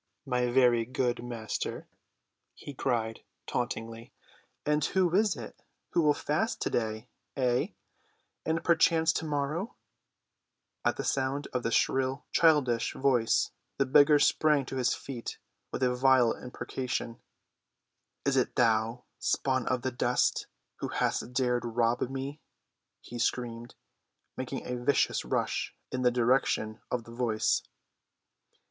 [0.25, 0.31] "Aha!
[0.31, 1.85] my very good master,"
[2.55, 4.11] he cried tauntingly,
[4.65, 7.75] "and who is it who will fast to‐day—ay,
[8.43, 9.75] and perchance to‐morrow!"
[10.83, 15.37] At sound of the shrill childish voice the beggar sprang to his feet
[15.71, 17.21] with a vile imprecation.
[18.25, 20.47] "Is it thou, spawn of the dust,
[20.77, 22.41] who hast dared rob me?"
[23.01, 23.75] he screamed,
[24.35, 27.61] making a vicious rush in the direction of the voice.